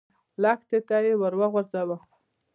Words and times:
لښتي 0.41 0.79
ته 0.87 0.97
يې 1.05 1.13
ور 1.21 1.33
وغځاوه. 1.39 1.97